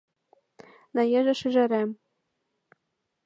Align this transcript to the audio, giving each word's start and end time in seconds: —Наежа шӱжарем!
—Наежа 0.95 1.33
шӱжарем! 1.39 1.89